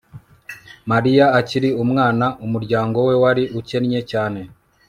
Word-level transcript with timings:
Mariya 0.91 1.25
akiri 1.39 1.69
umwana 1.83 2.25
umuryango 2.45 2.97
we 3.07 3.15
wari 3.23 3.43
ukennye 3.59 4.01
cyane 4.11 4.41